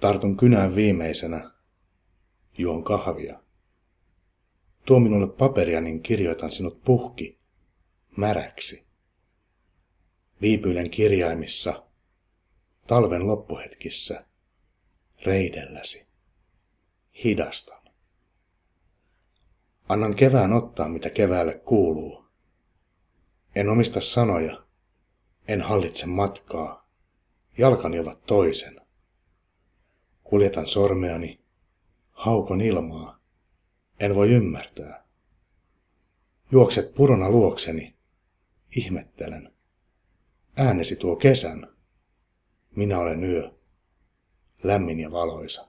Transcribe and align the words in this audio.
Tartun 0.00 0.36
kynään 0.36 0.74
viimeisenä. 0.74 1.50
Juon 2.58 2.84
kahvia. 2.84 3.40
Tuo 4.84 5.00
minulle 5.00 5.28
paperia, 5.28 5.80
niin 5.80 6.02
kirjoitan 6.02 6.52
sinut 6.52 6.84
puhki, 6.84 7.38
märäksi. 8.16 8.86
Viipyilen 10.42 10.90
kirjaimissa, 10.90 11.82
talven 12.86 13.26
loppuhetkissä, 13.26 14.24
reidelläsi. 15.26 16.06
Hidastan. 17.24 17.80
Annan 19.88 20.14
kevään 20.14 20.52
ottaa, 20.52 20.88
mitä 20.88 21.10
keväälle 21.10 21.54
kuuluu. 21.54 22.24
En 23.54 23.68
omista 23.68 24.00
sanoja, 24.00 24.62
en 25.48 25.60
hallitse 25.60 26.06
matkaa, 26.06 26.88
jalkani 27.58 27.98
ovat 27.98 28.26
toisen. 28.26 28.79
Kuljetan 30.30 30.66
sormeani, 30.66 31.40
haukon 32.10 32.60
ilmaa, 32.60 33.20
en 34.00 34.14
voi 34.14 34.30
ymmärtää. 34.30 35.04
Juokset 36.52 36.94
purona 36.94 37.30
luokseni, 37.30 37.96
ihmettelen. 38.76 39.52
Äänesi 40.56 40.96
tuo 40.96 41.16
kesän. 41.16 41.68
Minä 42.76 42.98
olen 42.98 43.24
yö, 43.24 43.50
lämmin 44.62 45.00
ja 45.00 45.12
valoisa. 45.12 45.68